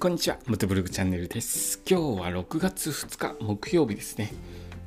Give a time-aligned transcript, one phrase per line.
[0.00, 1.82] こんにちは、モトブログチャンネルです。
[1.86, 4.32] 今日は6月2日木曜日ですね。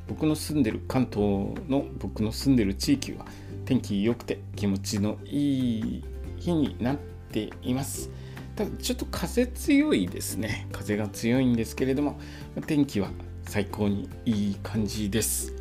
[0.08, 3.24] 僕の住んでる関東の僕の住んでる地域は
[3.64, 6.04] 天気良くて気持ちのいい
[6.38, 6.98] 日になっ
[7.32, 8.10] ています。
[8.56, 10.68] ただちょっと風強いですね。
[10.72, 12.20] 風が強いんですけれども、
[12.66, 13.12] 天気は
[13.44, 15.54] 最高にいい感じです。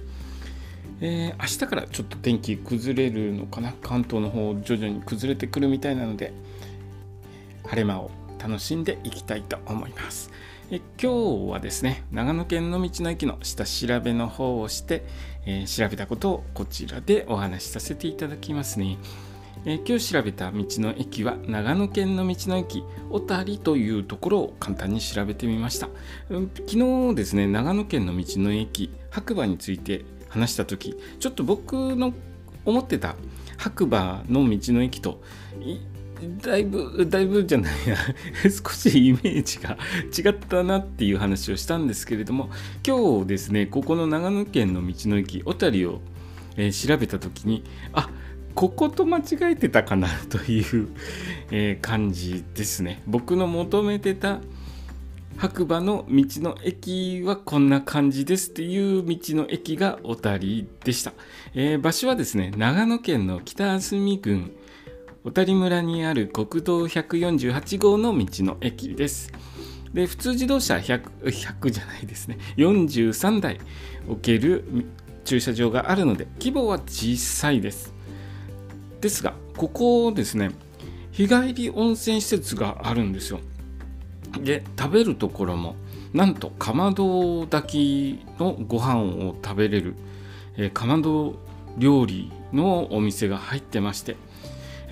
[1.02, 6.32] えー、明日からちょっと天気崩れるのかな関東の方徐々に崩れてくるみたいなので
[7.64, 8.10] 晴れ間を
[8.42, 10.30] 楽しんでいきたいと思います。
[10.70, 15.04] え今日はですね長野県の道の駅の下調べの方をして、
[15.44, 18.96] えー、調べたことをこちらでお話しさせていただきますね。
[19.64, 25.88] え、今日調べた道の駅は長野県の道の駅小谷というところを簡単に調べてみました、
[26.30, 32.12] うん、昨日ですね長野県の道の駅白馬について話した時ちょっと僕の
[32.64, 33.14] 思ってた
[33.56, 35.20] 白馬の道の駅と
[36.42, 37.96] だいぶ、だいぶじゃないや、
[38.64, 39.76] 少しイメージが
[40.16, 42.50] 違ったなっていう話をしたんですけれども、
[42.86, 46.00] 今日ですね、ここの長野県の道の駅、小谷を、
[46.56, 48.08] えー、調べた時に、あ
[48.54, 50.88] ここと間違えてたかなという、
[51.50, 53.02] えー、感じですね。
[53.06, 54.40] 僕の求めてた
[55.38, 61.12] 白馬の道の駅はこんな感じですっていう道の駅が小谷でした。
[61.54, 64.52] えー、場所はですね、長野県の北安住郡
[65.24, 69.30] 小谷村にある国道148号の道の駅です。
[69.94, 72.38] で普通自動車 100, 100じゃないですね。
[72.56, 73.60] 43台
[74.08, 74.64] 置ける
[75.24, 77.94] 駐車場があるので規模は小さいです。
[79.00, 80.50] ですがここですね
[81.12, 83.38] 日帰り温泉施設があるんですよ。
[84.40, 85.76] で食べるところも
[86.12, 89.94] なんとかまど炊きのご飯を食べれる、
[90.56, 91.36] えー、かまど
[91.78, 94.16] 料理のお店が入ってまして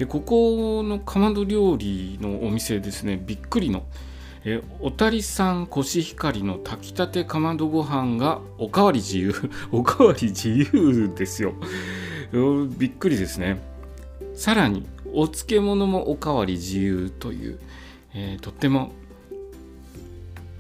[0.09, 3.85] ここのかまど料理のお店ですねびっくりの。
[4.45, 9.35] えおたりさんコシヒカリの炊きたてかまどご飯がおかわり自由。
[9.71, 11.55] おかわり自由ですよ。
[12.79, 13.61] びっくりですね。
[14.35, 17.59] さらにお漬物もおかわり自由という、
[18.15, 18.93] えー、とっても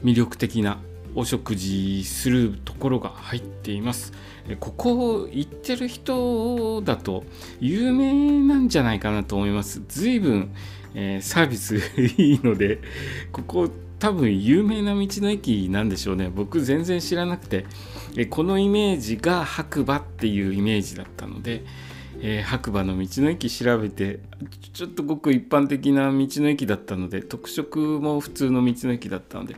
[0.04, 0.78] 魅力的な
[1.14, 4.12] お食事するところが入っています。
[4.58, 7.24] ここ行ってる人だと
[7.60, 9.82] 有名なんじゃないかなと思います。
[9.88, 10.52] 随分、
[10.94, 11.76] えー、サービス
[12.18, 12.80] いいので、
[13.32, 16.30] ここ多分有名な道の駅なんでしょうね。
[16.34, 17.66] 僕全然知らなくて、
[18.30, 21.64] このイメージが白馬っていうイメージだったので、
[22.22, 24.20] えー、白馬の道の駅調べて
[24.72, 29.56] ちょっとごく一般的な道の駅だったので特色も普通の道の駅だったので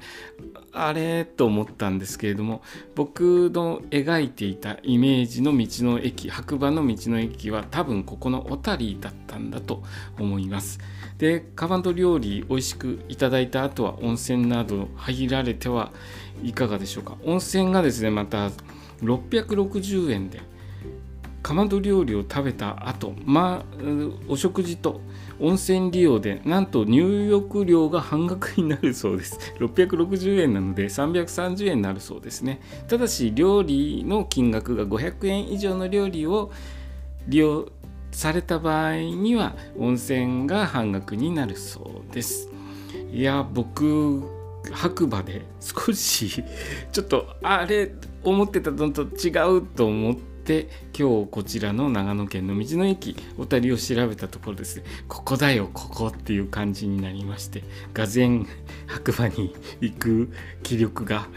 [0.72, 2.62] あれと思ったんですけれども
[2.94, 9.82] 僕の描いていたイメージの道の駅白馬の道の駅は多分ここの小谷だったんだと
[10.18, 10.78] 思います。
[11.18, 15.92] でかまど料理美味しくいただいた後は温泉など入られては
[16.42, 17.16] いかがでしょうか。
[17.24, 18.50] 温泉がですねまた
[19.02, 20.40] 660円で
[21.42, 23.74] かまど料理を食べた後、まあ、
[24.28, 25.00] お食事と
[25.40, 29.38] 温泉利用でなんと入浴料が半額になるそうです。
[29.58, 32.60] 660円なので330円になるそうですね。
[32.86, 36.52] ただし料理の金額が500円以上の料理を
[37.26, 37.68] 利用
[38.12, 42.48] された場合には温泉が半額になるそうです。
[43.12, 44.22] いや僕
[44.70, 46.44] 白馬で少し
[46.92, 47.92] ちょっとあれ
[48.22, 54.76] 思ってたのと違うと思ってで今日こちらの長野県の道の駅小谷を調べたところです。
[54.78, 57.62] ねここだよここっていう感じになりまして
[57.94, 58.26] がぜ
[58.86, 60.32] 白馬に行く
[60.62, 61.28] 気力が、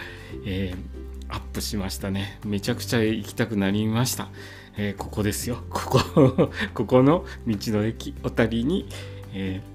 [0.46, 2.40] えー、アップしましたね。
[2.46, 4.30] めちゃくちゃ行きたくなりました、
[4.78, 5.64] えー、ここですよ。
[5.70, 8.88] ここ ここの道の駅小谷に、
[9.34, 9.75] えー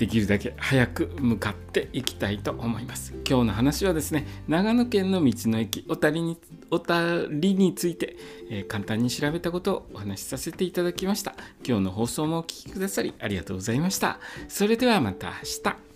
[0.00, 3.12] できるだけ早く向かっていきたいと思います。
[3.28, 6.38] 今日の話はですね長野県の道の駅小谷に
[6.70, 8.16] 小谷について、
[8.48, 11.34] えー、簡単に調べたことをお話しさせていただきました。
[11.66, 14.20] 今日の放送もお聴きくださりありがとうございました。
[14.48, 15.34] それではまた明
[15.70, 15.89] 日。